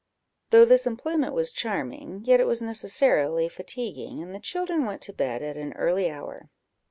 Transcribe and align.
Though 0.49 0.65
this 0.65 0.87
employment 0.87 1.31
was 1.35 1.51
charming, 1.51 2.21
yet 2.25 2.39
it 2.39 2.47
was 2.47 2.59
necessarily 2.63 3.47
fatiguing, 3.47 4.19
and 4.23 4.33
the 4.33 4.39
children 4.39 4.83
went 4.87 5.03
to 5.03 5.13
bed 5.13 5.43
at 5.43 5.57
an 5.57 5.73
early 5.73 6.09
hour. 6.09 6.49